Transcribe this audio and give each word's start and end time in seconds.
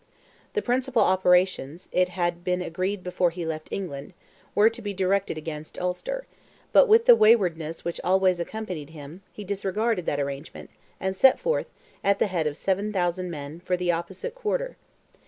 The 0.53 0.63
principal 0.63 1.03
operations, 1.03 1.87
it 1.91 2.09
had 2.09 2.43
been 2.43 2.63
agreed 2.63 3.03
before 3.03 3.29
he 3.29 3.45
left 3.45 3.67
England, 3.69 4.15
were 4.55 4.67
to 4.67 4.81
be 4.81 4.95
directed 4.95 5.37
against 5.37 5.79
Ulster, 5.79 6.25
but 6.73 6.87
with 6.87 7.05
the 7.05 7.15
waywardness 7.15 7.85
which 7.85 8.01
always 8.03 8.39
accompanied 8.39 8.89
him, 8.89 9.21
he 9.31 9.43
disregarded 9.43 10.07
that 10.07 10.19
arrangement, 10.19 10.71
and 10.99 11.15
set 11.15 11.39
forth, 11.39 11.67
at 12.03 12.17
the 12.17 12.25
head 12.25 12.47
of 12.47 12.57
7,000 12.57 13.29
men, 13.29 13.59
for 13.59 13.77
the 13.77 13.91
opposite 13.91 14.33
quarter. 14.33 14.75